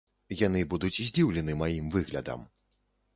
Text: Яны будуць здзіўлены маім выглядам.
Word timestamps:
Яны 0.37 0.61
будуць 0.71 0.95
здзіўлены 1.07 1.57
маім 1.59 1.91
выглядам. 1.97 2.41